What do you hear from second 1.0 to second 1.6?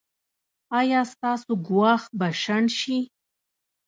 ستاسو